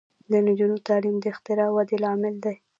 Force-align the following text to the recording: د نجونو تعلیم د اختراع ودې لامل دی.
د 0.31 0.33
نجونو 0.47 0.77
تعلیم 0.87 1.15
د 1.19 1.25
اختراع 1.33 1.69
ودې 1.71 1.97
لامل 2.03 2.35
دی. 2.45 2.55